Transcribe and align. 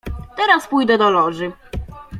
"Teraz 0.35 0.67
pójdę 0.67 0.97
do 0.97 1.09
Loży." 1.09 1.51